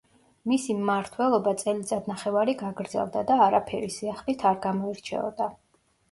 მისი 0.51 0.75
მართველობა 0.85 1.51
წელიწადნახევარი 1.63 2.55
გაგრძელდა 2.61 3.23
და 3.31 3.37
არაფერი 3.49 3.91
სიახლით 3.97 4.47
არ 4.53 4.57
გამოირჩეოდა. 4.65 5.49